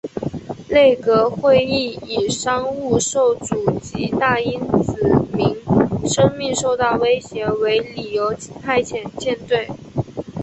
[0.67, 4.95] 内阁会议以商务受阻及大英子
[5.35, 5.55] 民
[6.09, 9.69] 生命受到威胁为理由派遣舰队。